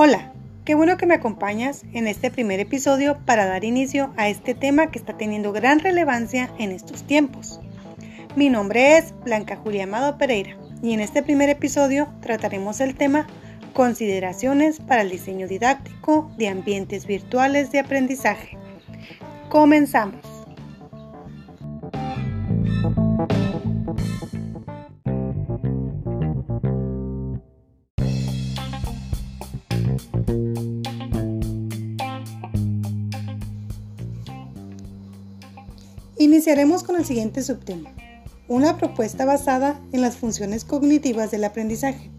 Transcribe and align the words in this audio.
Hola, 0.00 0.32
qué 0.64 0.76
bueno 0.76 0.96
que 0.96 1.06
me 1.06 1.14
acompañas 1.14 1.82
en 1.92 2.06
este 2.06 2.30
primer 2.30 2.60
episodio 2.60 3.18
para 3.26 3.46
dar 3.46 3.64
inicio 3.64 4.12
a 4.16 4.28
este 4.28 4.54
tema 4.54 4.92
que 4.92 4.98
está 5.00 5.16
teniendo 5.16 5.50
gran 5.52 5.80
relevancia 5.80 6.52
en 6.56 6.70
estos 6.70 7.02
tiempos. 7.02 7.58
Mi 8.36 8.48
nombre 8.48 8.96
es 8.96 9.12
Blanca 9.24 9.56
Julia 9.56 9.82
Amado 9.82 10.16
Pereira 10.16 10.56
y 10.84 10.92
en 10.92 11.00
este 11.00 11.24
primer 11.24 11.48
episodio 11.48 12.06
trataremos 12.20 12.80
el 12.80 12.94
tema 12.94 13.26
Consideraciones 13.72 14.78
para 14.78 15.02
el 15.02 15.10
diseño 15.10 15.48
didáctico 15.48 16.30
de 16.38 16.46
ambientes 16.46 17.04
virtuales 17.04 17.72
de 17.72 17.80
aprendizaje. 17.80 18.56
Comenzamos. 19.48 20.37
Iniciaremos 36.28 36.82
con 36.82 36.96
el 36.96 37.06
siguiente 37.06 37.42
subtema, 37.42 37.90
una 38.48 38.76
propuesta 38.76 39.24
basada 39.24 39.80
en 39.92 40.02
las 40.02 40.18
funciones 40.18 40.62
cognitivas 40.62 41.30
del 41.30 41.42
aprendizaje. 41.42 42.10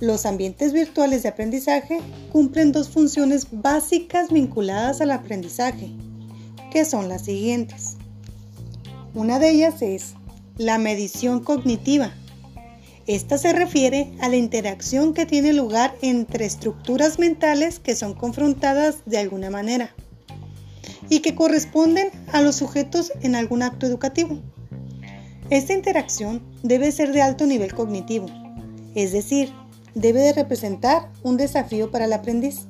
Los 0.00 0.26
ambientes 0.26 0.72
virtuales 0.72 1.22
de 1.22 1.28
aprendizaje 1.28 2.00
cumplen 2.32 2.72
dos 2.72 2.88
funciones 2.88 3.46
básicas 3.52 4.32
vinculadas 4.32 5.00
al 5.00 5.12
aprendizaje, 5.12 5.92
que 6.72 6.84
son 6.84 7.08
las 7.08 7.26
siguientes. 7.26 7.96
Una 9.14 9.38
de 9.38 9.50
ellas 9.50 9.80
es 9.80 10.14
la 10.56 10.78
medición 10.78 11.44
cognitiva. 11.44 12.12
Esta 13.06 13.38
se 13.38 13.52
refiere 13.52 14.12
a 14.20 14.28
la 14.28 14.34
interacción 14.34 15.14
que 15.14 15.26
tiene 15.26 15.52
lugar 15.52 15.94
entre 16.02 16.44
estructuras 16.46 17.20
mentales 17.20 17.78
que 17.78 17.94
son 17.94 18.14
confrontadas 18.14 18.96
de 19.06 19.18
alguna 19.18 19.48
manera 19.48 19.94
y 21.08 21.20
que 21.20 21.34
corresponden 21.34 22.10
a 22.32 22.42
los 22.42 22.56
sujetos 22.56 23.12
en 23.22 23.34
algún 23.34 23.62
acto 23.62 23.86
educativo. 23.86 24.38
Esta 25.50 25.72
interacción 25.72 26.42
debe 26.62 26.92
ser 26.92 27.12
de 27.12 27.22
alto 27.22 27.46
nivel 27.46 27.74
cognitivo, 27.74 28.26
es 28.94 29.12
decir, 29.12 29.50
debe 29.94 30.20
de 30.20 30.32
representar 30.32 31.10
un 31.22 31.36
desafío 31.36 31.90
para 31.90 32.04
el 32.04 32.12
aprendiz, 32.12 32.66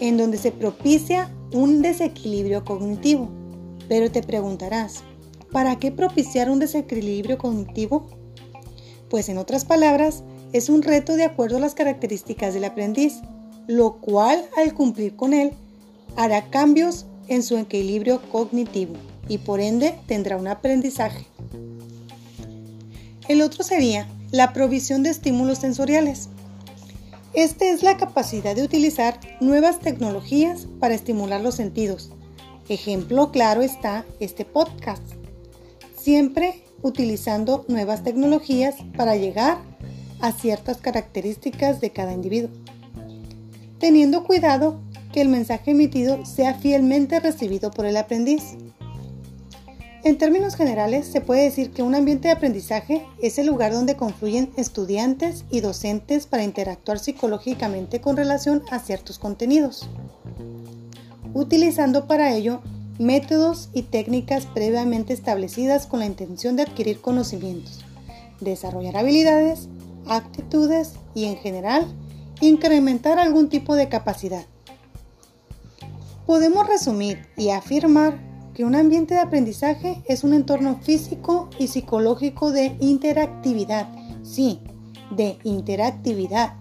en 0.00 0.16
donde 0.16 0.38
se 0.38 0.52
propicia 0.52 1.30
un 1.52 1.82
desequilibrio 1.82 2.64
cognitivo. 2.64 3.30
Pero 3.88 4.10
te 4.10 4.22
preguntarás, 4.22 5.04
¿para 5.52 5.78
qué 5.78 5.92
propiciar 5.92 6.50
un 6.50 6.58
desequilibrio 6.58 7.38
cognitivo? 7.38 8.08
Pues 9.08 9.28
en 9.28 9.38
otras 9.38 9.64
palabras, 9.64 10.24
es 10.52 10.68
un 10.68 10.82
reto 10.82 11.16
de 11.16 11.24
acuerdo 11.24 11.58
a 11.58 11.60
las 11.60 11.74
características 11.74 12.54
del 12.54 12.64
aprendiz, 12.64 13.20
lo 13.66 13.98
cual 14.00 14.44
al 14.56 14.74
cumplir 14.74 15.16
con 15.16 15.32
él 15.32 15.52
hará 16.16 16.50
cambios 16.50 17.06
en 17.28 17.42
su 17.42 17.56
equilibrio 17.56 18.20
cognitivo 18.30 18.94
y 19.28 19.38
por 19.38 19.60
ende 19.60 19.98
tendrá 20.06 20.36
un 20.36 20.48
aprendizaje. 20.48 21.26
El 23.28 23.42
otro 23.42 23.64
sería 23.64 24.08
la 24.30 24.52
provisión 24.52 25.02
de 25.02 25.10
estímulos 25.10 25.58
sensoriales. 25.58 26.28
Esta 27.34 27.66
es 27.66 27.82
la 27.82 27.96
capacidad 27.96 28.54
de 28.54 28.62
utilizar 28.62 29.20
nuevas 29.40 29.80
tecnologías 29.80 30.66
para 30.80 30.94
estimular 30.94 31.40
los 31.40 31.54
sentidos. 31.54 32.10
Ejemplo 32.68 33.30
claro 33.30 33.62
está 33.62 34.04
este 34.20 34.44
podcast. 34.44 35.02
Siempre 35.96 36.64
utilizando 36.82 37.64
nuevas 37.68 38.04
tecnologías 38.04 38.76
para 38.96 39.16
llegar 39.16 39.58
a 40.20 40.32
ciertas 40.32 40.78
características 40.78 41.80
de 41.80 41.90
cada 41.90 42.12
individuo. 42.12 42.50
Teniendo 43.78 44.24
cuidado 44.24 44.80
que 45.16 45.22
el 45.22 45.28
mensaje 45.30 45.70
emitido 45.70 46.26
sea 46.26 46.52
fielmente 46.52 47.20
recibido 47.20 47.70
por 47.70 47.86
el 47.86 47.96
aprendiz. 47.96 48.58
En 50.04 50.18
términos 50.18 50.56
generales, 50.56 51.06
se 51.06 51.22
puede 51.22 51.44
decir 51.44 51.70
que 51.70 51.82
un 51.82 51.94
ambiente 51.94 52.28
de 52.28 52.34
aprendizaje 52.34 53.02
es 53.22 53.38
el 53.38 53.46
lugar 53.46 53.72
donde 53.72 53.96
confluyen 53.96 54.50
estudiantes 54.58 55.46
y 55.50 55.60
docentes 55.60 56.26
para 56.26 56.44
interactuar 56.44 56.98
psicológicamente 56.98 58.02
con 58.02 58.18
relación 58.18 58.62
a 58.70 58.78
ciertos 58.78 59.18
contenidos, 59.18 59.88
utilizando 61.32 62.06
para 62.06 62.34
ello 62.34 62.60
métodos 62.98 63.70
y 63.72 63.84
técnicas 63.84 64.44
previamente 64.44 65.14
establecidas 65.14 65.86
con 65.86 66.00
la 66.00 66.06
intención 66.06 66.56
de 66.56 66.64
adquirir 66.64 67.00
conocimientos, 67.00 67.86
desarrollar 68.42 68.98
habilidades, 68.98 69.70
actitudes 70.06 70.92
y 71.14 71.24
en 71.24 71.38
general 71.38 71.86
incrementar 72.42 73.18
algún 73.18 73.48
tipo 73.48 73.76
de 73.76 73.88
capacidad. 73.88 74.44
Podemos 76.26 76.66
resumir 76.66 77.24
y 77.36 77.50
afirmar 77.50 78.18
que 78.52 78.64
un 78.64 78.74
ambiente 78.74 79.14
de 79.14 79.20
aprendizaje 79.20 80.02
es 80.08 80.24
un 80.24 80.34
entorno 80.34 80.80
físico 80.82 81.48
y 81.56 81.68
psicológico 81.68 82.50
de 82.50 82.76
interactividad, 82.80 83.86
sí, 84.24 84.60
de 85.12 85.38
interactividad, 85.44 86.54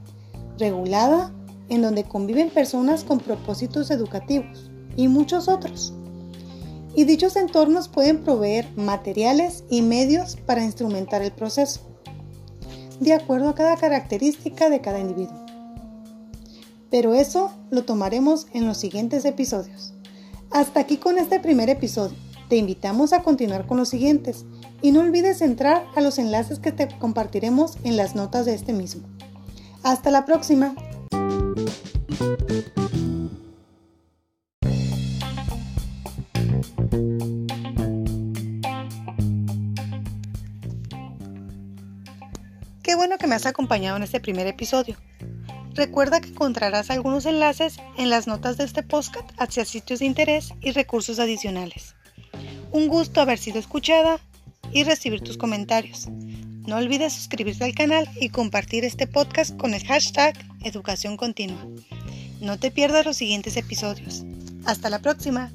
regulada 0.60 1.34
en 1.70 1.82
donde 1.82 2.04
conviven 2.04 2.52
personas 2.52 3.04
con 3.04 3.20
propósitos 3.20 3.90
educativos 3.90 4.70
y 4.96 5.08
muchos 5.08 5.48
otros. 5.48 5.94
Y 6.94 7.06
dichos 7.06 7.36
entornos 7.36 7.88
pueden 7.88 8.24
proveer 8.24 8.72
materiales 8.76 9.64
y 9.72 9.82
medios 9.82 10.36
para 10.36 10.64
instrumentar 10.64 11.24
el 11.24 11.32
proceso, 11.32 11.82
de 13.00 13.14
acuerdo 13.14 13.50
a 13.50 13.56
cada 13.56 13.78
característica 13.78 14.70
de 14.70 14.80
cada 14.80 15.00
individuo 15.00 15.45
pero 16.96 17.14
eso 17.14 17.52
lo 17.72 17.84
tomaremos 17.84 18.48
en 18.54 18.66
los 18.68 18.78
siguientes 18.78 19.26
episodios. 19.26 19.92
Hasta 20.50 20.80
aquí 20.80 20.96
con 20.96 21.18
este 21.18 21.42
primer 21.42 21.70
episodio. 21.70 22.16
Te 22.48 22.56
invitamos 22.56 23.12
a 23.12 23.22
continuar 23.22 23.68
con 23.68 23.76
los 23.76 23.90
siguientes 23.90 24.46
y 24.82 24.94
no 24.94 25.02
olvides 25.02 25.42
entrar 25.42 25.86
a 25.98 26.00
los 26.00 26.20
enlaces 26.20 26.60
que 26.60 26.72
te 26.72 26.88
compartiremos 26.98 27.76
en 27.84 27.98
las 27.98 28.16
notas 28.16 28.46
de 28.46 28.54
este 28.54 28.72
mismo. 28.72 29.06
Hasta 29.84 30.10
la 30.10 30.24
próxima. 30.24 30.74
Qué 42.82 42.96
bueno 42.96 43.18
que 43.18 43.28
me 43.28 43.36
has 43.36 43.46
acompañado 43.46 43.98
en 43.98 44.04
este 44.04 44.22
primer 44.22 44.48
episodio. 44.48 44.96
Recuerda 45.76 46.22
que 46.22 46.30
encontrarás 46.30 46.90
algunos 46.90 47.26
enlaces 47.26 47.78
en 47.98 48.10
las 48.10 48.28
notas 48.28 48.56
de 48.56 48.64
este 48.64 48.82
podcast 48.82 49.30
hacia 49.38 49.66
sitios 49.66 50.00
de 50.00 50.06
interés 50.06 50.54
y 50.62 50.72
recursos 50.72 51.20
adicionales. 51.20 51.96
Un 52.72 52.88
gusto 52.88 53.20
haber 53.20 53.38
sido 53.38 53.60
escuchada 53.60 54.20
y 54.72 54.86
recibir 54.86 55.22
tus 55.22 55.38
comentarios. 55.38 56.08
No 56.66 56.78
olvides 56.78 57.14
suscribirte 57.14 57.66
al 57.66 57.76
canal 57.76 58.10
y 58.20 58.30
compartir 58.30 58.86
este 58.86 59.06
podcast 59.06 59.56
con 59.58 59.74
el 59.74 59.86
hashtag 59.86 60.34
Educación 60.64 61.18
Continua. 61.18 61.68
No 62.40 62.58
te 62.58 62.72
pierdas 62.72 63.06
los 63.06 63.18
siguientes 63.18 63.58
episodios. 63.58 64.24
Hasta 64.66 64.90
la 64.90 65.00
próxima. 65.00 65.52